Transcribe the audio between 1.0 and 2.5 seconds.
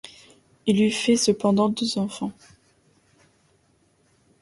cependant deux enfants.